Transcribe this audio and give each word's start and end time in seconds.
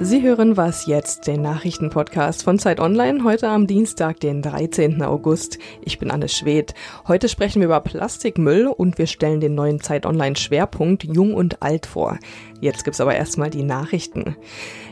Sie 0.00 0.22
hören 0.22 0.56
was 0.56 0.86
jetzt, 0.86 1.26
den 1.26 1.42
Nachrichtenpodcast 1.42 2.42
von 2.42 2.58
Zeit 2.58 2.80
Online, 2.80 3.24
heute 3.24 3.48
am 3.48 3.66
Dienstag, 3.66 4.20
den 4.20 4.40
13. 4.40 5.02
August. 5.02 5.58
Ich 5.84 5.98
bin 5.98 6.10
Anne 6.10 6.28
Schwedt. 6.28 6.72
Heute 7.06 7.28
sprechen 7.28 7.60
wir 7.60 7.66
über 7.66 7.80
Plastikmüll 7.80 8.68
und 8.68 8.96
wir 8.96 9.06
stellen 9.06 9.40
den 9.40 9.54
neuen 9.54 9.80
Zeit 9.80 10.06
Online 10.06 10.34
Schwerpunkt 10.36 11.04
Jung 11.04 11.34
und 11.34 11.62
Alt 11.62 11.84
vor. 11.84 12.18
Jetzt 12.60 12.84
gibt's 12.84 13.02
aber 13.02 13.16
erstmal 13.16 13.50
die 13.50 13.62
Nachrichten. 13.62 14.36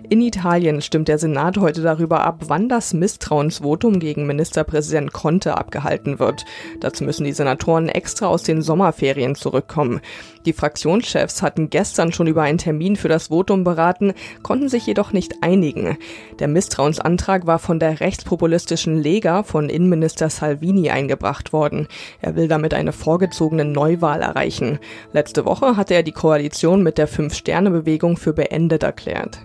In 0.08 0.22
Italien 0.22 0.82
stimmt 0.82 1.08
der 1.08 1.18
Senat 1.18 1.58
heute 1.58 1.82
darüber 1.82 2.22
ab, 2.22 2.44
wann 2.46 2.68
das 2.68 2.94
Misstrauensvotum 2.94 3.98
gegen 3.98 4.24
Ministerpräsident 4.24 5.12
Conte 5.12 5.56
abgehalten 5.56 6.20
wird. 6.20 6.44
Dazu 6.78 7.02
müssen 7.02 7.24
die 7.24 7.32
Senatoren 7.32 7.88
extra 7.88 8.26
aus 8.26 8.44
den 8.44 8.62
Sommerferien 8.62 9.34
zurückkommen. 9.34 10.00
Die 10.44 10.52
Fraktionschefs 10.52 11.42
hatten 11.42 11.70
gestern 11.70 12.12
schon 12.12 12.28
über 12.28 12.42
einen 12.42 12.58
Termin 12.58 12.94
für 12.94 13.08
das 13.08 13.28
Votum 13.28 13.64
beraten, 13.64 14.14
konnten 14.44 14.68
sich 14.68 14.86
jedoch 14.86 15.12
nicht 15.12 15.42
einigen. 15.42 15.98
Der 16.38 16.46
Misstrauensantrag 16.46 17.48
war 17.48 17.58
von 17.58 17.80
der 17.80 17.98
rechtspopulistischen 17.98 19.02
Lega 19.02 19.42
von 19.42 19.68
Innenminister 19.68 20.30
Salvini 20.30 20.88
eingebracht 20.88 21.52
worden. 21.52 21.88
Er 22.20 22.36
will 22.36 22.46
damit 22.46 22.74
eine 22.74 22.92
vorgezogene 22.92 23.64
Neuwahl 23.64 24.22
erreichen. 24.22 24.78
Letzte 25.12 25.44
Woche 25.46 25.76
hatte 25.76 25.94
er 25.94 26.04
die 26.04 26.12
Koalition 26.12 26.84
mit 26.84 26.96
der 26.96 27.08
Fünf-Sterne-Bewegung 27.08 28.16
für 28.16 28.32
beendet 28.32 28.84
erklärt. 28.84 29.40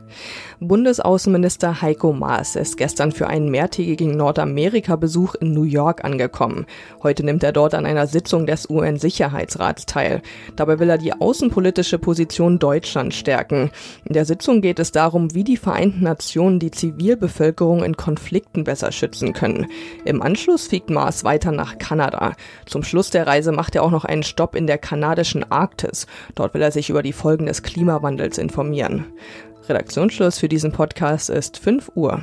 Bundesaußenminister 0.64 1.82
Heiko 1.82 2.14
Maas 2.14 2.56
ist 2.56 2.78
gestern 2.78 3.12
für 3.12 3.26
einen 3.26 3.50
mehrtägigen 3.50 4.16
Nordamerika-Besuch 4.16 5.34
in 5.34 5.54
New 5.54 5.64
York 5.64 6.04
angekommen. 6.04 6.68
Heute 7.02 7.26
nimmt 7.26 7.42
er 7.42 7.52
dort 7.52 7.74
an 7.74 7.88
einer 7.88 8.06
Sitzung 8.06 8.46
des 8.46 8.70
UN-Sicherheitsrats 8.70 9.88
teil. 9.88 10.22
Dabei 10.56 10.78
will 10.78 10.92
er 10.92 11.00
die 11.00 11.14
außenpolitische 11.14 11.98
Position 11.98 12.60
Deutschlands 12.60 13.16
stärken. 13.16 13.72
In 14.06 14.14
der 14.14 14.26
Sitzung 14.26 14.62
geht 14.62 14.78
es 14.78 14.92
darum, 14.92 15.34
wie 15.34 15.44
die 15.44 15.58
Vereinten 15.58 16.04
Nationen 16.04 16.60
die 16.60 16.70
Zivilbevölkerung 16.70 17.84
in 17.84 17.98
Konflikten 17.98 18.64
besser 18.64 18.92
schützen 18.92 19.34
können. 19.34 19.66
Im 20.06 20.22
Anschluss 20.22 20.68
fliegt 20.68 20.92
Maas 20.92 21.24
weiter 21.24 21.52
nach 21.52 21.80
Kanada. 21.80 22.34
Zum 22.68 22.84
Schluss 22.84 23.10
der 23.10 23.26
Reise 23.26 23.52
macht 23.52 23.76
er 23.76 23.82
auch 23.82 23.90
noch 23.90 24.06
einen 24.06 24.22
Stopp 24.22 24.54
in 24.54 24.68
der 24.68 24.78
kanadischen 24.78 25.52
Arktis. 25.52 26.06
Dort 26.36 26.54
will 26.54 26.62
er 26.62 26.72
sich 26.72 26.92
über 26.92 27.02
die 27.02 27.14
Folgen 27.14 27.48
des 27.48 27.64
Klimawandels 27.64 28.38
informieren. 28.38 29.08
Redaktionsschluss 29.68 30.40
für 30.40 30.50
diesen 30.50 30.72
Podcast 30.72 31.30
ist 31.30 31.58
5 31.58 31.92
Uhr. 31.94 32.22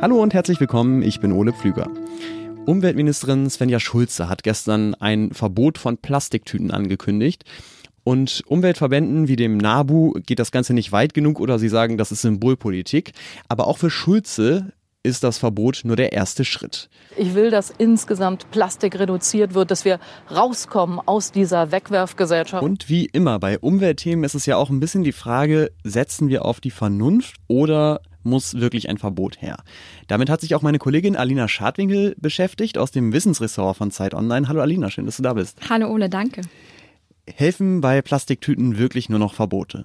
Hallo 0.00 0.22
und 0.22 0.32
herzlich 0.32 0.60
willkommen, 0.60 1.02
ich 1.02 1.20
bin 1.20 1.32
Ole 1.32 1.52
Pflüger. 1.52 1.88
Umweltministerin 2.64 3.50
Svenja 3.50 3.80
Schulze 3.80 4.28
hat 4.28 4.44
gestern 4.44 4.94
ein 4.94 5.32
Verbot 5.32 5.78
von 5.78 5.98
Plastiktüten 5.98 6.70
angekündigt. 6.70 7.44
Und 8.04 8.44
Umweltverbänden 8.46 9.26
wie 9.26 9.36
dem 9.36 9.56
NABU 9.56 10.12
geht 10.24 10.38
das 10.38 10.52
Ganze 10.52 10.74
nicht 10.74 10.92
weit 10.92 11.12
genug 11.12 11.40
oder 11.40 11.58
sie 11.58 11.68
sagen, 11.68 11.98
das 11.98 12.12
ist 12.12 12.22
Symbolpolitik. 12.22 13.12
Aber 13.48 13.66
auch 13.66 13.78
für 13.78 13.90
Schulze 13.90 14.72
ist 15.06 15.24
das 15.24 15.38
Verbot 15.38 15.82
nur 15.84 15.96
der 15.96 16.12
erste 16.12 16.44
Schritt. 16.44 16.90
Ich 17.16 17.34
will, 17.34 17.50
dass 17.50 17.70
insgesamt 17.70 18.50
Plastik 18.50 18.98
reduziert 18.98 19.54
wird, 19.54 19.70
dass 19.70 19.84
wir 19.84 20.00
rauskommen 20.30 21.00
aus 21.06 21.32
dieser 21.32 21.70
Wegwerfgesellschaft. 21.70 22.62
Und 22.62 22.88
wie 22.90 23.06
immer 23.06 23.38
bei 23.38 23.58
Umweltthemen 23.58 24.24
ist 24.24 24.34
es 24.34 24.46
ja 24.46 24.56
auch 24.56 24.68
ein 24.68 24.80
bisschen 24.80 25.04
die 25.04 25.12
Frage, 25.12 25.70
setzen 25.84 26.28
wir 26.28 26.44
auf 26.44 26.60
die 26.60 26.70
Vernunft 26.70 27.36
oder 27.46 28.00
muss 28.24 28.54
wirklich 28.54 28.88
ein 28.88 28.98
Verbot 28.98 29.40
her? 29.40 29.56
Damit 30.08 30.28
hat 30.28 30.40
sich 30.40 30.54
auch 30.56 30.62
meine 30.62 30.78
Kollegin 30.78 31.16
Alina 31.16 31.46
Schadwinkel 31.46 32.16
beschäftigt 32.18 32.76
aus 32.76 32.90
dem 32.90 33.12
Wissensressort 33.12 33.76
von 33.76 33.92
Zeit 33.92 34.12
Online. 34.12 34.48
Hallo 34.48 34.60
Alina, 34.60 34.90
schön, 34.90 35.06
dass 35.06 35.16
du 35.16 35.22
da 35.22 35.34
bist. 35.34 35.58
Hallo 35.70 35.88
Ole, 35.88 36.08
danke. 36.08 36.42
Helfen 37.32 37.80
bei 37.80 38.02
Plastiktüten 38.02 38.76
wirklich 38.78 39.08
nur 39.08 39.20
noch 39.20 39.34
Verbote? 39.34 39.84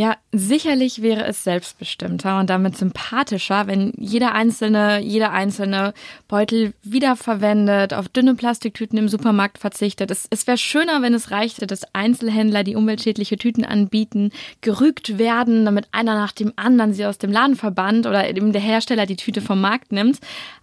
Ja, 0.00 0.16
sicherlich 0.32 1.02
wäre 1.02 1.26
es 1.26 1.44
selbstbestimmter 1.44 2.40
und 2.40 2.48
damit 2.48 2.74
sympathischer, 2.74 3.66
wenn 3.66 3.92
jeder 3.98 4.32
einzelne, 4.32 4.98
jeder 5.00 5.30
einzelne 5.30 5.92
Beutel 6.26 6.72
wiederverwendet, 6.82 7.92
auf 7.92 8.08
dünne 8.08 8.34
Plastiktüten 8.34 8.96
im 8.96 9.10
Supermarkt 9.10 9.58
verzichtet. 9.58 10.10
Es, 10.10 10.26
es 10.30 10.46
wäre 10.46 10.56
schöner, 10.56 11.02
wenn 11.02 11.12
es 11.12 11.30
reichte, 11.30 11.66
dass 11.66 11.94
Einzelhändler, 11.94 12.64
die 12.64 12.76
umweltschädliche 12.76 13.36
Tüten 13.36 13.62
anbieten, 13.62 14.32
gerügt 14.62 15.18
werden, 15.18 15.66
damit 15.66 15.86
einer 15.92 16.14
nach 16.14 16.32
dem 16.32 16.54
anderen 16.56 16.94
sie 16.94 17.04
aus 17.04 17.18
dem 17.18 17.30
Laden 17.30 17.56
verbannt 17.56 18.06
oder 18.06 18.26
eben 18.26 18.52
der 18.52 18.62
Hersteller 18.62 19.04
die 19.04 19.16
Tüte 19.16 19.42
vom 19.42 19.60
Markt 19.60 19.92
nimmt. 19.92 20.18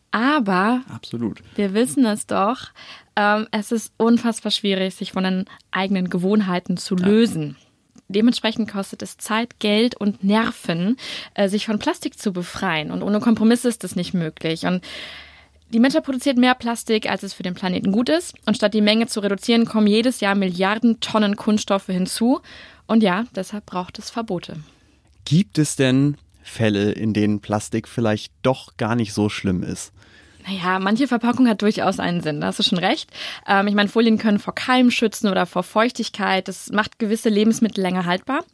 Aber 0.10 0.82
Absolut. 0.92 1.44
wir 1.54 1.76
wissen 1.76 2.08
es 2.08 2.26
doch, 2.26 2.72
ähm, 3.16 3.46
es 3.52 3.72
ist 3.72 3.94
unfassbar 3.98 4.52
schwierig, 4.52 4.96
sich 4.96 5.12
von 5.12 5.26
den 5.26 5.46
eigenen 5.70 6.10
Gewohnheiten 6.10 6.78
zu 6.78 6.96
lösen. 6.96 7.56
Dementsprechend 8.10 8.72
kostet 8.72 9.02
es 9.02 9.18
Zeit, 9.18 9.60
Geld 9.60 9.96
und 9.96 10.24
Nerven, 10.24 10.98
äh, 11.34 11.50
sich 11.50 11.66
von 11.66 11.80
Plastik 11.80 12.18
zu 12.18 12.32
befreien. 12.32 12.92
Und 12.92 13.04
ohne 13.04 13.20
Kompromisse 13.20 13.68
ist 13.68 13.84
das 13.84 13.96
nicht 13.96 14.14
möglich. 14.14 14.66
Und 14.66 14.84
die 15.74 15.80
Menschheit 15.80 16.06
produziert 16.06 16.38
mehr 16.38 16.56
Plastik, 16.56 17.10
als 17.10 17.24
es 17.24 17.34
für 17.34 17.44
den 17.44 17.54
Planeten 17.54 17.92
gut 17.92 18.08
ist. 18.08 18.36
Und 18.46 18.56
statt 18.56 18.74
die 18.74 18.82
Menge 18.82 19.08
zu 19.08 19.20
reduzieren, 19.20 19.66
kommen 19.66 19.88
jedes 19.88 20.22
Jahr 20.22 20.36
Milliarden 20.36 21.02
Tonnen 21.02 21.36
Kunststoffe 21.36 21.88
hinzu. 21.88 22.40
Und 22.86 23.04
ja, 23.04 23.26
deshalb 23.36 23.66
braucht 23.66 24.00
es 24.00 24.10
Verbote. 24.10 24.58
Gibt 25.26 25.58
es 25.58 25.76
denn 25.76 26.16
Fälle, 26.42 26.94
in 26.94 27.14
denen 27.14 27.42
Plastik 27.42 27.90
vielleicht 27.90 28.32
doch 28.44 28.78
gar 28.78 28.96
nicht 28.96 29.12
so 29.12 29.28
schlimm 29.28 29.62
ist? 29.62 29.92
Naja, 30.48 30.80
manche 30.80 31.10
Verpackung 31.10 31.50
hat 31.50 31.62
durchaus 31.62 32.00
einen 32.00 32.22
Sinn, 32.22 32.40
da 32.40 32.48
hast 32.48 32.60
du 32.60 32.64
schon 32.64 32.78
recht. 32.78 33.10
Ähm, 33.48 33.68
ich 33.68 33.76
meine, 33.76 33.90
Folien 33.90 34.18
können 34.18 34.40
vor 34.40 34.56
Keim 34.56 34.92
schützen 34.92 35.30
oder 35.30 35.46
vor 35.46 35.64
Feuchtigkeit. 35.64 36.48
Das 36.48 36.72
macht 36.72 37.00
gewisse 37.00 37.28
Lebensmittel 37.28 37.82
länger 37.82 38.06
haltbar. 38.06 38.46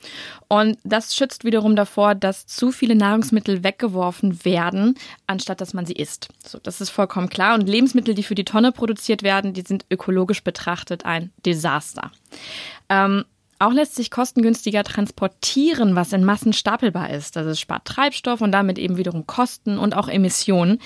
Und 0.47 0.79
das 0.83 1.15
schützt 1.15 1.45
wiederum 1.45 1.75
davor, 1.75 2.15
dass 2.15 2.47
zu 2.47 2.71
viele 2.71 2.95
Nahrungsmittel 2.95 3.63
weggeworfen 3.63 4.43
werden, 4.43 4.95
anstatt 5.27 5.61
dass 5.61 5.75
man 5.75 5.85
sie 5.85 5.93
isst. 5.93 6.29
So, 6.43 6.57
das 6.57 6.81
ist 6.81 6.89
vollkommen 6.89 7.29
klar. 7.29 7.53
Und 7.53 7.69
Lebensmittel, 7.69 8.15
die 8.15 8.23
für 8.23 8.35
die 8.35 8.45
Tonne 8.45 8.71
produziert 8.71 9.21
werden, 9.21 9.53
die 9.53 9.61
sind 9.61 9.85
ökologisch 9.91 10.43
betrachtet 10.43 11.05
ein 11.05 11.31
Desaster. 11.45 12.11
Ähm, 12.89 13.23
auch 13.65 13.73
lässt 13.73 13.95
sich 13.95 14.11
kostengünstiger 14.11 14.83
transportieren, 14.83 15.95
was 15.95 16.13
in 16.13 16.23
Massen 16.23 16.53
stapelbar 16.53 17.09
ist. 17.09 17.37
Also 17.37 17.51
es 17.51 17.59
spart 17.59 17.85
Treibstoff 17.85 18.41
und 18.41 18.51
damit 18.51 18.77
eben 18.77 18.97
wiederum 18.97 19.25
Kosten 19.25 19.77
und 19.77 19.95
auch 19.95 20.07
Emissionen. 20.07 20.79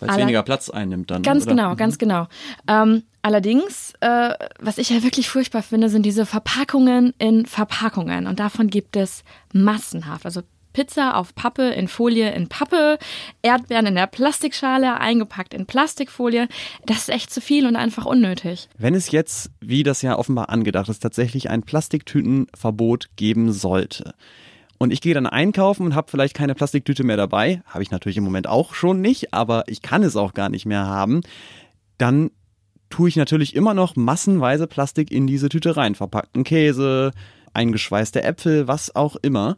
Weil 0.00 0.10
es 0.10 0.16
weniger 0.16 0.42
Platz 0.42 0.68
einnimmt 0.68 1.10
dann. 1.10 1.22
Ganz 1.22 1.44
oder? 1.44 1.54
genau, 1.54 1.70
Mhm. 1.70 1.76
ganz 1.76 1.98
genau. 1.98 2.26
Ähm, 2.68 3.02
allerdings, 3.22 3.92
äh, 4.00 4.34
was 4.60 4.78
ich 4.78 4.90
ja 4.90 5.02
wirklich 5.02 5.28
furchtbar 5.28 5.62
finde, 5.62 5.88
sind 5.88 6.04
diese 6.04 6.26
Verpackungen 6.26 7.14
in 7.18 7.46
Verpackungen. 7.46 8.26
Und 8.26 8.40
davon 8.40 8.68
gibt 8.68 8.96
es 8.96 9.24
massenhaft. 9.52 10.26
Also 10.26 10.42
Pizza 10.76 11.16
auf 11.16 11.34
Pappe, 11.34 11.70
in 11.70 11.88
Folie, 11.88 12.34
in 12.34 12.48
Pappe, 12.48 12.98
Erdbeeren 13.40 13.86
in 13.86 13.94
der 13.94 14.06
Plastikschale, 14.06 15.00
eingepackt 15.00 15.54
in 15.54 15.64
Plastikfolie. 15.64 16.48
Das 16.84 16.98
ist 16.98 17.08
echt 17.08 17.32
zu 17.32 17.40
viel 17.40 17.66
und 17.66 17.76
einfach 17.76 18.04
unnötig. 18.04 18.68
Wenn 18.76 18.94
es 18.94 19.10
jetzt, 19.10 19.50
wie 19.60 19.84
das 19.84 20.02
ja 20.02 20.18
offenbar 20.18 20.50
angedacht 20.50 20.90
ist, 20.90 20.98
tatsächlich 20.98 21.48
ein 21.48 21.62
Plastiktütenverbot 21.62 23.08
geben 23.16 23.52
sollte. 23.52 24.12
Und 24.76 24.92
ich 24.92 25.00
gehe 25.00 25.14
dann 25.14 25.26
einkaufen 25.26 25.86
und 25.86 25.94
habe 25.94 26.10
vielleicht 26.10 26.34
keine 26.34 26.54
Plastiktüte 26.54 27.04
mehr 27.04 27.16
dabei, 27.16 27.62
habe 27.64 27.82
ich 27.82 27.90
natürlich 27.90 28.18
im 28.18 28.24
Moment 28.24 28.46
auch 28.46 28.74
schon 28.74 29.00
nicht, 29.00 29.32
aber 29.32 29.64
ich 29.68 29.80
kann 29.80 30.02
es 30.02 30.14
auch 30.14 30.34
gar 30.34 30.50
nicht 30.50 30.66
mehr 30.66 30.84
haben, 30.84 31.22
dann 31.96 32.30
tue 32.90 33.08
ich 33.08 33.16
natürlich 33.16 33.56
immer 33.56 33.72
noch 33.72 33.96
massenweise 33.96 34.66
Plastik 34.66 35.10
in 35.10 35.26
diese 35.26 35.48
Tüte 35.48 35.78
rein. 35.78 35.94
Verpackten 35.94 36.44
Käse, 36.44 37.12
eingeschweißte 37.54 38.22
Äpfel, 38.22 38.68
was 38.68 38.94
auch 38.94 39.16
immer. 39.16 39.56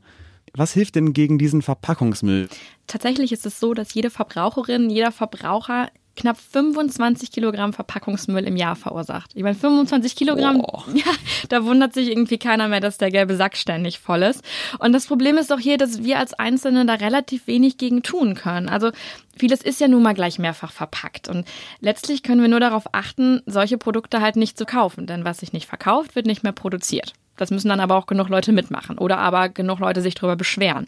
Was 0.55 0.73
hilft 0.73 0.95
denn 0.95 1.13
gegen 1.13 1.39
diesen 1.39 1.63
Verpackungsmüll? 1.63 2.49
Tatsächlich 2.87 3.33
ist 3.33 3.47
es 3.47 3.61
so, 3.61 3.75
dass 3.75 3.95
jede 3.95 4.11
Verbraucherin, 4.11 4.91
jeder 4.91 5.13
Verbraucher 5.13 5.91
knapp 6.19 6.37
25 6.37 7.31
Kilogramm 7.31 7.73
Verpackungsmüll 7.73 8.45
im 8.45 8.57
Jahr 8.57 8.77
verursacht. 8.77 9.31
Ich 9.35 9.43
meine, 9.43 9.55
25 9.55 10.17
Kilogramm, 10.17 10.59
Boah. 10.59 10.85
ja, 10.95 11.13
da 11.49 11.65
wundert 11.65 11.95
sich 11.95 12.09
irgendwie 12.09 12.39
keiner 12.39 12.69
mehr, 12.69 12.81
dass 12.81 12.99
der 12.99 13.11
gelbe 13.11 13.37
Sack 13.37 13.57
ständig 13.57 14.01
voll 14.01 14.23
ist. 14.23 14.43
Und 14.81 14.93
das 14.93 15.07
Problem 15.07 15.39
ist 15.39 15.51
doch 15.51 15.61
hier, 15.61 15.79
dass 15.79 16.03
wir 16.03 16.19
als 16.19 16.35
Einzelne 16.35 16.85
da 16.85 16.95
relativ 16.95 17.47
wenig 17.47 17.79
gegen 17.79 18.03
tun 18.03 18.35
können. 18.35 18.69
Also 18.69 18.91
vieles 19.37 19.63
ist 19.63 19.81
ja 19.81 19.89
nun 19.89 20.03
mal 20.03 20.15
gleich 20.15 20.39
mehrfach 20.39 20.73
verpackt. 20.73 21.29
Und 21.29 21.47
letztlich 21.81 22.23
können 22.23 22.43
wir 22.43 22.49
nur 22.49 22.61
darauf 22.61 22.93
achten, 22.93 23.41
solche 23.47 23.79
Produkte 23.79 24.21
halt 24.21 24.37
nicht 24.37 24.59
zu 24.59 24.67
kaufen. 24.67 25.07
Denn 25.07 25.25
was 25.25 25.39
sich 25.39 25.53
nicht 25.53 25.67
verkauft, 25.67 26.17
wird 26.17 26.27
nicht 26.27 26.43
mehr 26.43 26.53
produziert. 26.53 27.13
Das 27.39 27.51
müssen 27.51 27.71
dann 27.71 27.81
aber 27.81 27.97
auch 27.97 28.07
genug 28.07 28.29
Leute 28.29 28.53
mitmachen 28.53 28.99
oder 28.99 29.19
aber 29.19 29.49
genug 29.49 29.79
Leute 29.79 30.03
sich 30.03 30.15
darüber 30.15 30.37
beschweren. 30.37 30.87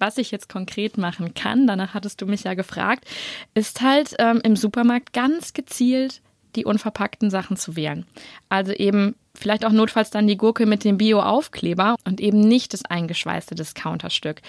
Was 0.00 0.18
ich 0.18 0.32
jetzt 0.32 0.48
konkret 0.48 0.98
machen 0.98 1.34
kann, 1.34 1.68
danach 1.68 1.94
hattest 1.94 2.20
du 2.20 2.26
mich 2.26 2.42
ja 2.42 2.54
gefragt, 2.54 3.04
ist 3.54 3.80
halt 3.80 4.16
ähm, 4.18 4.40
im 4.42 4.56
Supermarkt 4.56 5.12
ganz 5.12 5.52
gezielt 5.52 6.20
die 6.56 6.64
unverpackten 6.64 7.30
Sachen 7.30 7.56
zu 7.56 7.76
wählen. 7.76 8.04
Also 8.48 8.72
eben 8.72 9.14
vielleicht 9.34 9.64
auch 9.64 9.72
notfalls 9.72 10.10
dann 10.10 10.26
die 10.26 10.36
Gurke 10.36 10.66
mit 10.66 10.84
dem 10.84 10.98
Bio-Aufkleber 10.98 11.96
und 12.04 12.20
eben 12.20 12.40
nicht 12.40 12.72
das 12.74 12.84
eingeschweißte 12.84 13.54
Discounterstück. 13.54 14.42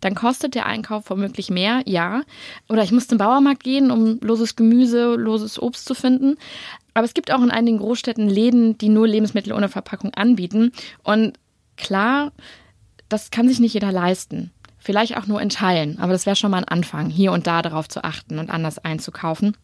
dann 0.00 0.14
kostet 0.14 0.54
der 0.54 0.66
Einkauf 0.66 1.08
womöglich 1.10 1.50
mehr, 1.50 1.82
ja. 1.86 2.22
Oder 2.68 2.82
ich 2.82 2.92
muss 2.92 3.08
zum 3.08 3.18
Bauermarkt 3.18 3.64
gehen, 3.64 3.90
um 3.90 4.20
loses 4.20 4.54
Gemüse, 4.54 5.14
loses 5.14 5.60
Obst 5.60 5.86
zu 5.86 5.94
finden. 5.94 6.36
Aber 6.96 7.04
es 7.04 7.12
gibt 7.12 7.30
auch 7.30 7.42
in 7.42 7.50
einigen 7.50 7.76
Großstädten 7.76 8.26
Läden, 8.26 8.78
die 8.78 8.88
nur 8.88 9.06
Lebensmittel 9.06 9.52
ohne 9.52 9.68
Verpackung 9.68 10.14
anbieten. 10.14 10.72
Und 11.02 11.34
klar, 11.76 12.32
das 13.10 13.30
kann 13.30 13.48
sich 13.48 13.60
nicht 13.60 13.74
jeder 13.74 13.92
leisten. 13.92 14.50
Vielleicht 14.78 15.18
auch 15.18 15.26
nur 15.26 15.42
in 15.42 15.50
Teilen, 15.50 15.98
aber 15.98 16.12
das 16.12 16.24
wäre 16.24 16.36
schon 16.36 16.52
mal 16.52 16.56
ein 16.56 16.64
Anfang, 16.64 17.10
hier 17.10 17.32
und 17.32 17.46
da 17.46 17.60
darauf 17.60 17.86
zu 17.86 18.02
achten 18.02 18.38
und 18.38 18.48
anders 18.48 18.78
einzukaufen. 18.78 19.58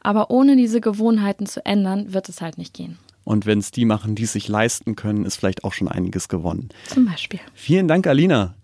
Aber 0.00 0.30
ohne 0.30 0.56
diese 0.56 0.80
Gewohnheiten 0.80 1.44
zu 1.44 1.66
ändern, 1.66 2.14
wird 2.14 2.30
es 2.30 2.40
halt 2.40 2.56
nicht 2.56 2.72
gehen. 2.72 2.96
Und 3.24 3.44
wenn 3.44 3.58
es 3.58 3.72
die 3.72 3.84
machen, 3.84 4.14
die 4.14 4.22
es 4.22 4.32
sich 4.32 4.48
leisten 4.48 4.96
können, 4.96 5.26
ist 5.26 5.36
vielleicht 5.36 5.64
auch 5.64 5.74
schon 5.74 5.88
einiges 5.88 6.30
gewonnen. 6.30 6.70
Zum 6.86 7.04
Beispiel. 7.04 7.40
Vielen 7.52 7.88
Dank, 7.88 8.06
Alina. 8.06 8.54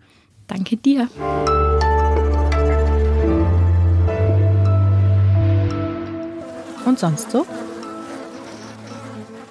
Danke 0.46 0.78
dir. 0.78 1.10
Und 6.86 6.98
sonst 6.98 7.30
so? 7.30 7.44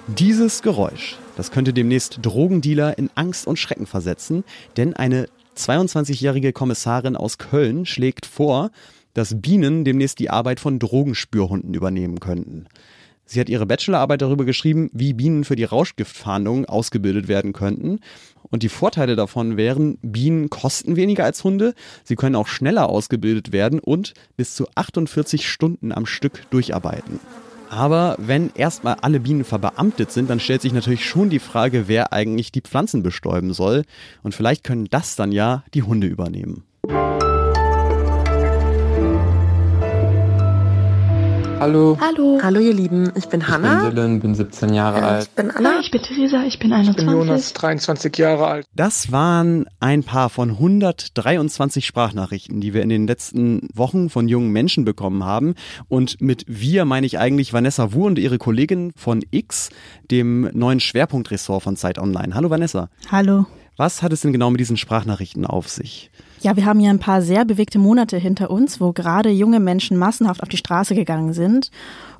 Dieses 0.08 0.62
Geräusch, 0.62 1.16
das 1.36 1.50
könnte 1.50 1.72
demnächst 1.72 2.20
Drogendealer 2.22 2.96
in 2.96 3.10
Angst 3.16 3.48
und 3.48 3.58
Schrecken 3.58 3.86
versetzen, 3.86 4.44
denn 4.76 4.94
eine 4.94 5.26
22-jährige 5.56 6.52
Kommissarin 6.52 7.16
aus 7.16 7.38
Köln 7.38 7.86
schlägt 7.86 8.24
vor, 8.24 8.70
dass 9.14 9.40
Bienen 9.40 9.84
demnächst 9.84 10.20
die 10.20 10.30
Arbeit 10.30 10.60
von 10.60 10.78
Drogenspürhunden 10.78 11.74
übernehmen 11.74 12.20
könnten. 12.20 12.66
Sie 13.24 13.40
hat 13.40 13.48
ihre 13.48 13.66
Bachelorarbeit 13.66 14.22
darüber 14.22 14.44
geschrieben, 14.44 14.90
wie 14.92 15.12
Bienen 15.12 15.42
für 15.42 15.56
die 15.56 15.64
Rauschgiftfahndung 15.64 16.66
ausgebildet 16.66 17.26
werden 17.26 17.52
könnten. 17.52 17.98
Und 18.44 18.62
die 18.62 18.68
Vorteile 18.68 19.16
davon 19.16 19.56
wären, 19.56 19.98
Bienen 20.02 20.50
kosten 20.50 20.94
weniger 20.94 21.24
als 21.24 21.42
Hunde, 21.42 21.74
sie 22.04 22.14
können 22.14 22.36
auch 22.36 22.46
schneller 22.46 22.88
ausgebildet 22.88 23.50
werden 23.50 23.80
und 23.80 24.14
bis 24.36 24.54
zu 24.54 24.68
48 24.76 25.48
Stunden 25.48 25.90
am 25.90 26.06
Stück 26.06 26.48
durcharbeiten. 26.50 27.18
Aber 27.68 28.16
wenn 28.18 28.50
erstmal 28.54 28.96
alle 29.02 29.20
Bienen 29.20 29.44
verbeamtet 29.44 30.12
sind, 30.12 30.30
dann 30.30 30.40
stellt 30.40 30.62
sich 30.62 30.72
natürlich 30.72 31.04
schon 31.04 31.30
die 31.30 31.38
Frage, 31.38 31.88
wer 31.88 32.12
eigentlich 32.12 32.52
die 32.52 32.60
Pflanzen 32.60 33.02
bestäuben 33.02 33.52
soll. 33.52 33.84
Und 34.22 34.34
vielleicht 34.34 34.64
können 34.64 34.86
das 34.90 35.16
dann 35.16 35.32
ja 35.32 35.64
die 35.74 35.82
Hunde 35.82 36.06
übernehmen. 36.06 36.64
Hallo. 41.66 41.98
Hallo. 42.00 42.38
Hallo 42.40 42.60
ihr 42.60 42.72
Lieben, 42.72 43.10
ich 43.16 43.26
bin 43.26 43.40
Ich 43.40 43.48
Hanna. 43.48 43.80
bin 43.80 43.90
Dylan, 43.90 44.20
bin 44.20 44.34
17 44.36 44.72
Jahre 44.72 45.02
alt. 45.02 45.24
Ich 45.24 45.30
bin 45.30 45.50
Anna. 45.50 45.80
Ich 45.80 45.90
bin 45.90 46.00
Theresa, 46.00 46.44
ich 46.46 46.60
bin 46.60 46.68
Ich 46.68 46.76
21. 46.76 47.04
bin 47.04 47.12
Jonas, 47.12 47.52
23 47.54 48.16
Jahre 48.18 48.46
alt. 48.46 48.66
Das 48.76 49.10
waren 49.10 49.66
ein 49.80 50.04
paar 50.04 50.30
von 50.30 50.50
123 50.50 51.84
Sprachnachrichten, 51.84 52.60
die 52.60 52.72
wir 52.72 52.82
in 52.82 52.88
den 52.88 53.08
letzten 53.08 53.68
Wochen 53.74 54.10
von 54.10 54.28
jungen 54.28 54.52
Menschen 54.52 54.84
bekommen 54.84 55.24
haben. 55.24 55.56
Und 55.88 56.20
mit 56.20 56.44
wir 56.46 56.84
meine 56.84 57.04
ich 57.04 57.18
eigentlich 57.18 57.52
Vanessa 57.52 57.92
Wu 57.92 58.06
und 58.06 58.20
ihre 58.20 58.38
Kollegin 58.38 58.92
von 58.94 59.24
X, 59.32 59.70
dem 60.08 60.48
neuen 60.52 60.78
Schwerpunktressort 60.78 61.64
von 61.64 61.74
Zeit 61.74 61.98
Online. 61.98 62.32
Hallo 62.36 62.48
Vanessa. 62.48 62.90
Hallo. 63.10 63.44
Was 63.76 64.02
hat 64.02 64.12
es 64.12 64.22
denn 64.22 64.32
genau 64.32 64.50
mit 64.50 64.60
diesen 64.60 64.76
Sprachnachrichten 64.76 65.46
auf 65.46 65.68
sich? 65.68 66.10
Ja, 66.40 66.56
wir 66.56 66.64
haben 66.64 66.80
ja 66.80 66.90
ein 66.90 66.98
paar 66.98 67.22
sehr 67.22 67.44
bewegte 67.44 67.78
Monate 67.78 68.16
hinter 68.16 68.50
uns, 68.50 68.80
wo 68.80 68.92
gerade 68.92 69.30
junge 69.30 69.60
Menschen 69.60 69.96
massenhaft 69.96 70.42
auf 70.42 70.48
die 70.48 70.56
Straße 70.56 70.94
gegangen 70.94 71.32
sind. 71.32 71.70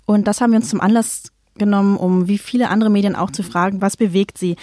Und 0.05 0.27
das 0.27 0.41
haben 0.41 0.53
wir 0.53 0.59
uns 0.59 0.69
zum 0.69 0.81
Anlass 0.81 1.33
genommen, 1.57 1.97
um 1.97 2.29
wie 2.29 2.39
viele 2.39 2.69
andere 2.69 2.91
Medien 2.91 3.17
auch 3.17 3.31
zu 3.31 3.43
fragen, 3.43 3.81
was 3.81 3.97
bewegt 3.97 4.39
sie. 4.39 4.57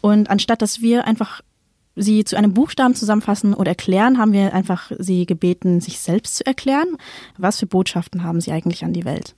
Und 0.00 0.30
anstatt 0.30 0.62
dass 0.62 0.80
wir 0.80 1.06
einfach 1.06 1.42
sie 1.96 2.24
zu 2.24 2.36
einem 2.36 2.54
Buchstaben 2.54 2.94
zusammenfassen 2.94 3.52
oder 3.52 3.70
erklären, 3.70 4.18
haben 4.18 4.32
wir 4.32 4.54
einfach 4.54 4.90
sie 4.98 5.26
gebeten, 5.26 5.80
sich 5.80 6.00
selbst 6.00 6.36
zu 6.36 6.46
erklären. 6.46 6.96
Was 7.36 7.58
für 7.58 7.66
Botschaften 7.66 8.22
haben 8.22 8.40
sie 8.40 8.52
eigentlich 8.52 8.84
an 8.84 8.92
die 8.92 9.04
Welt? 9.04 9.34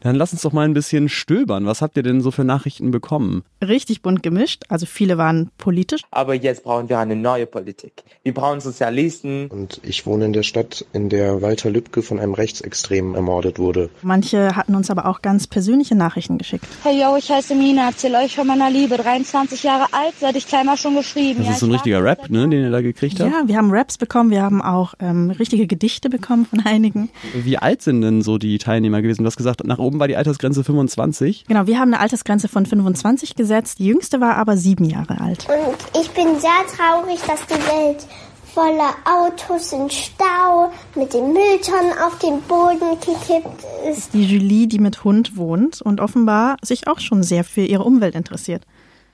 Dann 0.00 0.16
lass 0.16 0.32
uns 0.32 0.42
doch 0.42 0.52
mal 0.52 0.64
ein 0.64 0.72
bisschen 0.74 1.08
stöbern. 1.08 1.66
Was 1.66 1.82
habt 1.82 1.96
ihr 1.96 2.02
denn 2.02 2.20
so 2.22 2.30
für 2.30 2.44
Nachrichten 2.44 2.90
bekommen? 2.90 3.42
Richtig 3.62 4.00
bunt 4.00 4.22
gemischt, 4.22 4.62
also 4.68 4.86
viele 4.86 5.18
waren 5.18 5.50
politisch. 5.58 6.00
Aber 6.10 6.34
jetzt 6.34 6.64
brauchen 6.64 6.88
wir 6.88 6.98
eine 6.98 7.16
neue 7.16 7.46
Politik. 7.46 8.02
Wir 8.22 8.32
brauchen 8.32 8.60
Sozialisten. 8.60 9.48
Und 9.48 9.80
ich 9.84 10.06
wohne 10.06 10.24
in 10.24 10.32
der 10.32 10.42
Stadt, 10.42 10.86
in 10.94 11.10
der 11.10 11.42
Walter 11.42 11.70
Lübcke 11.70 12.02
von 12.02 12.18
einem 12.18 12.32
Rechtsextremen 12.32 13.14
ermordet 13.14 13.58
wurde. 13.58 13.90
Manche 14.02 14.56
hatten 14.56 14.74
uns 14.74 14.90
aber 14.90 15.04
auch 15.06 15.20
ganz 15.20 15.46
persönliche 15.46 15.94
Nachrichten 15.94 16.38
geschickt. 16.38 16.64
Hey 16.82 17.00
yo, 17.00 17.16
ich 17.16 17.30
heiße 17.30 17.54
Mina, 17.54 17.88
erzähl 17.88 18.14
euch 18.14 18.34
von 18.34 18.46
meiner 18.46 18.70
Liebe. 18.70 18.96
23 18.96 19.62
Jahre 19.62 19.84
alt, 19.92 20.14
seit 20.18 20.36
ich 20.36 20.46
kleiner 20.46 20.76
schon 20.78 20.96
geschrieben. 20.96 21.40
Das 21.40 21.46
Ja, 21.46 21.52
ist 21.54 21.60
so 21.60 21.66
ein 21.66 21.70
ich 21.70 21.74
richtiger 21.76 22.02
Rap, 22.02 22.30
ne, 22.30 22.48
den 22.48 22.62
ihr 22.64 22.70
da 22.70 22.80
gekriegt 22.80 23.20
habt. 23.20 23.30
Ja, 23.30 23.42
wir 23.46 23.56
haben 23.56 23.70
Raps 23.70 23.98
bekommen, 23.98 24.30
wir 24.30 24.42
haben 24.42 24.62
auch 24.62 24.94
ähm, 25.00 25.30
richtige 25.30 25.66
Gedichte 25.66 26.08
bekommen 26.08 26.46
von 26.46 26.60
einigen. 26.60 27.10
Wie 27.34 27.58
alt 27.58 27.82
sind 27.82 28.00
denn 28.00 28.22
so 28.22 28.38
die 28.38 28.56
Teilnehmer 28.58 29.02
gewesen? 29.02 29.22
Du 29.24 29.26
hast 29.26 29.36
gesagt, 29.36 29.62
nach 29.64 29.78
oben 29.78 29.89
war 29.98 30.08
die 30.08 30.16
Altersgrenze 30.16 30.62
25. 30.62 31.46
Genau, 31.48 31.66
wir 31.66 31.78
haben 31.78 31.92
eine 31.92 32.00
Altersgrenze 32.00 32.48
von 32.48 32.66
25 32.66 33.34
gesetzt. 33.34 33.78
Die 33.78 33.86
jüngste 33.86 34.20
war 34.20 34.36
aber 34.36 34.56
sieben 34.56 34.84
Jahre 34.84 35.20
alt. 35.20 35.46
Und 35.48 36.00
ich 36.00 36.10
bin 36.10 36.38
sehr 36.38 36.50
traurig, 36.76 37.18
dass 37.26 37.46
die 37.46 37.54
Welt 37.54 38.06
voller 38.54 38.94
Autos 39.04 39.72
in 39.72 39.88
Stau 39.90 40.72
mit 40.94 41.14
den 41.14 41.32
Mülltonnen 41.32 41.92
auf 42.04 42.18
den 42.18 42.40
Boden 42.42 42.98
gekippt 43.00 43.64
ist. 43.88 44.12
Die 44.12 44.24
Julie, 44.24 44.66
die 44.66 44.78
mit 44.78 45.04
Hund 45.04 45.36
wohnt 45.36 45.80
und 45.80 46.00
offenbar 46.00 46.56
sich 46.62 46.88
auch 46.88 47.00
schon 47.00 47.22
sehr 47.22 47.44
für 47.44 47.62
ihre 47.62 47.84
Umwelt 47.84 48.14
interessiert. 48.14 48.64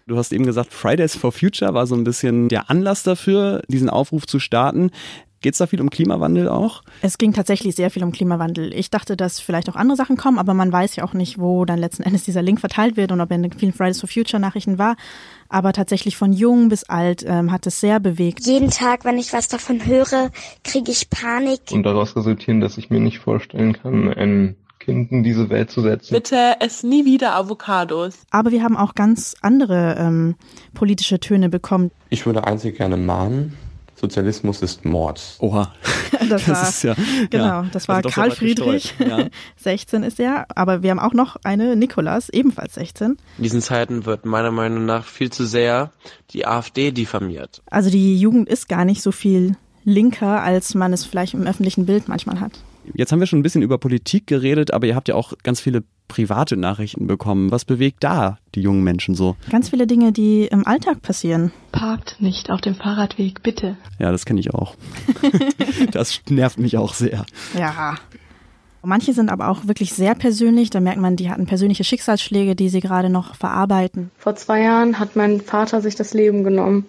Du 0.08 0.16
hast 0.16 0.32
eben 0.32 0.46
gesagt, 0.46 0.72
Fridays 0.72 1.16
for 1.16 1.32
Future 1.32 1.74
war 1.74 1.88
so 1.88 1.96
ein 1.96 2.04
bisschen 2.04 2.48
der 2.48 2.70
Anlass 2.70 3.02
dafür, 3.02 3.62
diesen 3.66 3.90
Aufruf 3.90 4.24
zu 4.24 4.38
starten. 4.38 4.92
Geht 5.42 5.52
es 5.52 5.58
da 5.58 5.66
viel 5.66 5.80
um 5.80 5.90
Klimawandel 5.90 6.48
auch? 6.48 6.82
Es 7.02 7.18
ging 7.18 7.32
tatsächlich 7.32 7.76
sehr 7.76 7.90
viel 7.90 8.02
um 8.02 8.10
Klimawandel. 8.10 8.72
Ich 8.74 8.90
dachte, 8.90 9.16
dass 9.16 9.38
vielleicht 9.38 9.68
auch 9.68 9.76
andere 9.76 9.96
Sachen 9.96 10.16
kommen, 10.16 10.38
aber 10.38 10.54
man 10.54 10.72
weiß 10.72 10.96
ja 10.96 11.04
auch 11.04 11.12
nicht, 11.12 11.38
wo 11.38 11.64
dann 11.64 11.78
letzten 11.78 12.02
Endes 12.02 12.24
dieser 12.24 12.42
Link 12.42 12.60
verteilt 12.60 12.96
wird 12.96 13.12
und 13.12 13.20
ob 13.20 13.30
er 13.30 13.36
in 13.36 13.42
den 13.42 13.52
vielen 13.52 13.72
Fridays 13.72 14.00
for 14.00 14.08
Future 14.08 14.40
Nachrichten 14.40 14.78
war. 14.78 14.96
Aber 15.48 15.72
tatsächlich 15.72 16.16
von 16.16 16.32
jung 16.32 16.68
bis 16.68 16.84
alt 16.84 17.24
ähm, 17.26 17.52
hat 17.52 17.66
es 17.66 17.80
sehr 17.80 18.00
bewegt. 18.00 18.46
Jeden 18.46 18.70
Tag, 18.70 19.04
wenn 19.04 19.18
ich 19.18 19.32
was 19.32 19.48
davon 19.48 19.84
höre, 19.84 20.30
kriege 20.64 20.90
ich 20.90 21.10
Panik. 21.10 21.60
Und 21.70 21.84
daraus 21.84 22.16
resultieren, 22.16 22.60
dass 22.60 22.78
ich 22.78 22.90
mir 22.90 23.00
nicht 23.00 23.18
vorstellen 23.18 23.74
kann, 23.74 24.12
ein 24.12 24.56
Kind 24.78 25.10
in 25.10 25.22
diese 25.22 25.50
Welt 25.50 25.70
zu 25.70 25.82
setzen. 25.82 26.14
Bitte 26.14 26.60
ess 26.60 26.82
nie 26.82 27.04
wieder 27.04 27.34
Avocados. 27.34 28.18
Aber 28.30 28.52
wir 28.52 28.62
haben 28.62 28.76
auch 28.76 28.94
ganz 28.94 29.34
andere 29.40 29.96
ähm, 29.98 30.36
politische 30.74 31.18
Töne 31.18 31.48
bekommen. 31.48 31.90
Ich 32.08 32.24
würde 32.24 32.44
einzig 32.44 32.76
gerne 32.76 32.96
mahnen. 32.96 33.56
Sozialismus 34.06 34.62
ist 34.62 34.84
Mord. 34.84 35.36
Oha. 35.40 35.74
Das, 36.28 36.48
war, 36.48 36.68
ist 36.68 36.82
ja, 36.82 36.96
genau, 37.30 37.44
ja. 37.44 37.66
das 37.72 37.86
war 37.86 37.96
Also 37.96 38.08
Karl 38.08 38.32
Friedrich. 38.32 38.94
Ja. 38.98 39.28
16 39.58 40.02
ist 40.02 40.18
er, 40.18 40.46
aber 40.56 40.82
wir 40.82 40.90
haben 40.90 40.98
auch 40.98 41.12
noch 41.12 41.36
eine 41.44 41.76
Nikolas, 41.76 42.30
ebenfalls 42.30 42.74
16. 42.74 43.10
In 43.36 43.42
diesen 43.42 43.60
Zeiten 43.60 44.06
wird 44.06 44.24
meiner 44.24 44.50
Meinung 44.50 44.86
nach 44.86 45.04
viel 45.04 45.30
zu 45.30 45.44
sehr 45.44 45.92
die 46.30 46.46
AfD 46.46 46.90
diffamiert. 46.90 47.62
Also 47.70 47.90
die 47.90 48.18
Jugend 48.18 48.48
ist 48.48 48.68
gar 48.68 48.84
nicht 48.84 49.02
so 49.02 49.12
viel 49.12 49.56
linker, 49.84 50.42
als 50.42 50.74
man 50.74 50.92
es 50.92 51.04
vielleicht 51.04 51.34
im 51.34 51.46
öffentlichen 51.46 51.86
Bild 51.86 52.08
manchmal 52.08 52.40
hat. 52.40 52.60
Jetzt 52.94 53.12
haben 53.12 53.20
wir 53.20 53.26
schon 53.26 53.40
ein 53.40 53.44
bisschen 53.44 53.62
über 53.62 53.78
Politik 53.78 54.26
geredet, 54.26 54.72
aber 54.72 54.86
ihr 54.86 54.96
habt 54.96 55.08
ja 55.08 55.14
auch 55.14 55.34
ganz 55.42 55.60
viele 55.60 55.84
private 56.08 56.56
Nachrichten 56.56 57.06
bekommen. 57.06 57.50
Was 57.50 57.64
bewegt 57.64 58.04
da 58.04 58.38
die 58.54 58.60
jungen 58.60 58.82
Menschen 58.84 59.14
so? 59.14 59.36
Ganz 59.50 59.70
viele 59.70 59.86
Dinge, 59.86 60.12
die 60.12 60.46
im 60.46 60.66
Alltag 60.66 61.02
passieren. 61.02 61.52
Parkt 61.72 62.16
nicht 62.20 62.50
auf 62.50 62.60
dem 62.60 62.74
Fahrradweg, 62.74 63.42
bitte. 63.42 63.76
Ja, 63.98 64.12
das 64.12 64.24
kenne 64.24 64.40
ich 64.40 64.54
auch. 64.54 64.74
das 65.90 66.20
nervt 66.28 66.58
mich 66.58 66.76
auch 66.76 66.94
sehr. 66.94 67.24
Ja. 67.58 67.96
Manche 68.82 69.12
sind 69.12 69.30
aber 69.30 69.48
auch 69.48 69.66
wirklich 69.66 69.94
sehr 69.94 70.14
persönlich. 70.14 70.70
Da 70.70 70.80
merkt 70.80 71.00
man, 71.00 71.16
die 71.16 71.28
hatten 71.28 71.46
persönliche 71.46 71.82
Schicksalsschläge, 71.82 72.54
die 72.54 72.68
sie 72.68 72.80
gerade 72.80 73.10
noch 73.10 73.34
verarbeiten. 73.34 74.12
Vor 74.16 74.36
zwei 74.36 74.62
Jahren 74.62 75.00
hat 75.00 75.16
mein 75.16 75.40
Vater 75.40 75.80
sich 75.80 75.96
das 75.96 76.14
Leben 76.14 76.44
genommen. 76.44 76.86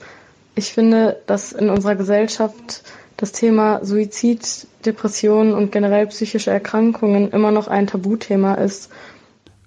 Ich 0.53 0.71
finde, 0.73 1.17
dass 1.25 1.51
in 1.53 1.69
unserer 1.69 1.95
Gesellschaft 1.95 2.83
das 3.17 3.31
Thema 3.31 3.83
Suizid, 3.83 4.67
Depressionen 4.85 5.53
und 5.53 5.71
generell 5.71 6.07
psychische 6.07 6.51
Erkrankungen 6.51 7.31
immer 7.31 7.51
noch 7.51 7.67
ein 7.67 7.87
Tabuthema 7.87 8.53
ist. 8.53 8.89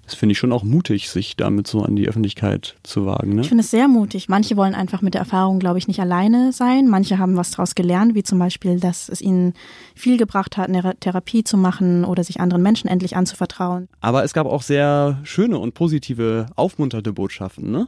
Das 0.06 0.18
finde 0.18 0.32
ich 0.32 0.38
schon 0.38 0.52
auch 0.52 0.64
mutig, 0.64 1.08
sich 1.08 1.36
damit 1.36 1.68
so 1.68 1.82
an 1.82 1.94
die 1.94 2.08
Öffentlichkeit 2.08 2.74
zu 2.82 3.06
wagen. 3.06 3.36
Ne? 3.36 3.42
Ich 3.42 3.48
finde 3.48 3.62
es 3.62 3.70
sehr 3.70 3.86
mutig. 3.86 4.28
Manche 4.28 4.56
wollen 4.56 4.74
einfach 4.74 5.02
mit 5.02 5.14
der 5.14 5.20
Erfahrung, 5.20 5.60
glaube 5.60 5.78
ich, 5.78 5.86
nicht 5.86 6.00
alleine 6.00 6.52
sein. 6.52 6.88
Manche 6.88 7.18
haben 7.18 7.36
was 7.36 7.52
daraus 7.52 7.76
gelernt, 7.76 8.16
wie 8.16 8.24
zum 8.24 8.40
Beispiel, 8.40 8.80
dass 8.80 9.08
es 9.08 9.20
ihnen 9.20 9.54
viel 9.94 10.16
gebracht 10.16 10.56
hat, 10.56 10.68
eine 10.68 10.96
Therapie 10.98 11.44
zu 11.44 11.56
machen 11.56 12.04
oder 12.04 12.24
sich 12.24 12.40
anderen 12.40 12.60
Menschen 12.60 12.88
endlich 12.88 13.14
anzuvertrauen. 13.14 13.88
Aber 14.00 14.24
es 14.24 14.32
gab 14.32 14.48
auch 14.48 14.62
sehr 14.62 15.20
schöne 15.22 15.58
und 15.58 15.74
positive, 15.74 16.46
aufmunternde 16.56 17.12
Botschaften, 17.12 17.70
ne? 17.70 17.86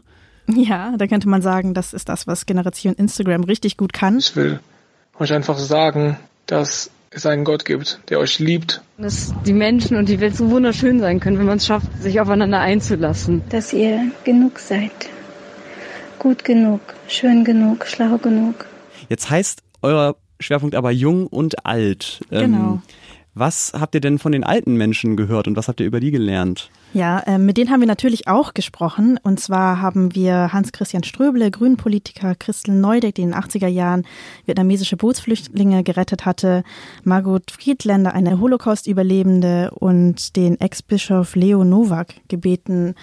Ja, 0.48 0.96
da 0.96 1.06
könnte 1.08 1.28
man 1.28 1.42
sagen, 1.42 1.74
das 1.74 1.92
ist 1.92 2.08
das, 2.08 2.28
was 2.28 2.46
Generation 2.46 2.94
Instagram 2.94 3.44
richtig 3.44 3.76
gut 3.76 3.92
kann. 3.92 4.18
Ich 4.18 4.36
will 4.36 4.60
euch 5.18 5.32
einfach 5.32 5.58
sagen, 5.58 6.16
dass 6.46 6.90
es 7.10 7.26
einen 7.26 7.44
Gott 7.44 7.64
gibt, 7.64 8.00
der 8.08 8.18
euch 8.18 8.38
liebt. 8.38 8.82
Dass 8.98 9.34
die 9.46 9.52
Menschen 9.52 9.96
und 9.96 10.08
die 10.08 10.20
Welt 10.20 10.36
so 10.36 10.50
wunderschön 10.50 11.00
sein 11.00 11.20
können, 11.20 11.38
wenn 11.38 11.46
man 11.46 11.58
es 11.58 11.66
schafft, 11.66 11.86
sich 12.00 12.20
aufeinander 12.20 12.60
einzulassen. 12.60 13.42
Dass 13.50 13.72
ihr 13.72 14.10
genug 14.24 14.58
seid. 14.58 14.90
Gut 16.18 16.44
genug, 16.44 16.80
schön 17.08 17.44
genug, 17.44 17.86
schlau 17.86 18.16
genug. 18.18 18.66
Jetzt 19.08 19.28
heißt 19.28 19.62
euer 19.82 20.16
Schwerpunkt 20.40 20.74
aber 20.74 20.90
jung 20.90 21.26
und 21.26 21.66
alt. 21.66 22.20
Ähm, 22.30 22.52
genau. 22.52 22.82
Was 23.34 23.72
habt 23.74 23.94
ihr 23.94 24.02
denn 24.02 24.18
von 24.18 24.32
den 24.32 24.44
alten 24.44 24.76
Menschen 24.76 25.16
gehört 25.16 25.48
und 25.48 25.56
was 25.56 25.66
habt 25.66 25.80
ihr 25.80 25.86
über 25.86 26.00
die 26.00 26.10
gelernt? 26.10 26.70
Ja, 26.92 27.20
äh, 27.20 27.38
mit 27.38 27.56
denen 27.56 27.70
haben 27.70 27.80
wir 27.80 27.86
natürlich 27.86 28.28
auch 28.28 28.52
gesprochen. 28.52 29.18
Und 29.22 29.40
zwar 29.40 29.80
haben 29.80 30.14
wir 30.14 30.52
Hans-Christian 30.52 31.02
Ströble, 31.02 31.50
Grünpolitiker, 31.50 32.34
Christel 32.34 32.74
Neudeck, 32.74 33.14
die 33.14 33.22
in 33.22 33.30
den 33.30 33.40
80er 33.40 33.68
Jahren 33.68 34.04
vietnamesische 34.44 34.98
Bootsflüchtlinge 34.98 35.82
gerettet 35.82 36.26
hatte, 36.26 36.62
Margot 37.04 37.50
Friedländer, 37.50 38.12
eine 38.12 38.38
Holocaust-Überlebende 38.38 39.70
und 39.70 40.36
den 40.36 40.60
Ex-Bischof 40.60 41.34
Leo 41.34 41.64
Nowak 41.64 42.14
gebeten, 42.28 42.94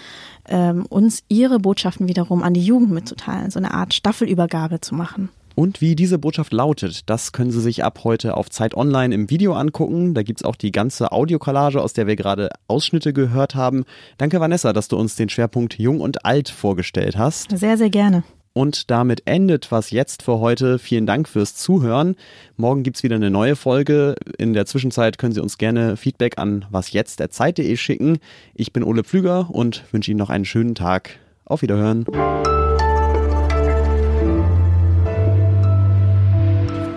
ähm, 0.48 0.86
uns 0.86 1.24
ihre 1.26 1.58
Botschaften 1.58 2.06
wiederum 2.06 2.44
an 2.44 2.54
die 2.54 2.64
Jugend 2.64 2.92
mitzuteilen, 2.92 3.50
so 3.50 3.58
eine 3.58 3.74
Art 3.74 3.94
Staffelübergabe 3.94 4.80
zu 4.80 4.94
machen. 4.94 5.30
Und 5.60 5.82
wie 5.82 5.94
diese 5.94 6.18
Botschaft 6.18 6.54
lautet, 6.54 7.10
das 7.10 7.32
können 7.32 7.50
Sie 7.50 7.60
sich 7.60 7.84
ab 7.84 8.00
heute 8.02 8.38
auf 8.38 8.48
Zeit 8.48 8.74
Online 8.74 9.14
im 9.14 9.28
Video 9.28 9.52
angucken. 9.52 10.14
Da 10.14 10.22
gibt 10.22 10.40
es 10.40 10.44
auch 10.46 10.56
die 10.56 10.72
ganze 10.72 11.12
Audiokollage, 11.12 11.82
aus 11.82 11.92
der 11.92 12.06
wir 12.06 12.16
gerade 12.16 12.48
Ausschnitte 12.66 13.12
gehört 13.12 13.54
haben. 13.54 13.84
Danke, 14.16 14.40
Vanessa, 14.40 14.72
dass 14.72 14.88
du 14.88 14.96
uns 14.96 15.16
den 15.16 15.28
Schwerpunkt 15.28 15.78
Jung 15.78 16.00
und 16.00 16.24
Alt 16.24 16.48
vorgestellt 16.48 17.18
hast. 17.18 17.58
Sehr, 17.58 17.76
sehr 17.76 17.90
gerne. 17.90 18.22
Und 18.54 18.90
damit 18.90 19.26
endet 19.26 19.70
was 19.70 19.90
jetzt 19.90 20.22
für 20.22 20.40
heute. 20.40 20.78
Vielen 20.78 21.04
Dank 21.04 21.28
fürs 21.28 21.54
Zuhören. 21.56 22.16
Morgen 22.56 22.82
gibt 22.82 22.96
es 22.96 23.02
wieder 23.02 23.16
eine 23.16 23.28
neue 23.28 23.54
Folge. 23.54 24.14
In 24.38 24.54
der 24.54 24.64
Zwischenzeit 24.64 25.18
können 25.18 25.34
Sie 25.34 25.42
uns 25.42 25.58
gerne 25.58 25.98
Feedback 25.98 26.38
an 26.38 26.64
wasjetzt.zeit.de 26.70 27.76
schicken. 27.76 28.16
Ich 28.54 28.72
bin 28.72 28.82
Ole 28.82 29.04
Pflüger 29.04 29.50
und 29.50 29.84
wünsche 29.92 30.10
Ihnen 30.10 30.20
noch 30.20 30.30
einen 30.30 30.46
schönen 30.46 30.74
Tag. 30.74 31.18
Auf 31.44 31.60
Wiederhören. 31.60 32.06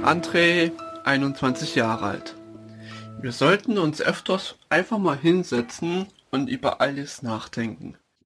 André, 0.03 0.73
21 1.05 1.75
Jahre 1.75 2.05
alt. 2.05 2.35
Wir 3.21 3.31
sollten 3.31 3.77
uns 3.77 4.01
öfters 4.01 4.55
einfach 4.67 4.97
mal 4.97 5.17
hinsetzen 5.17 6.07
und 6.29 6.49
über 6.49 6.81
alles 6.81 7.21
nachdenken. 7.21 7.95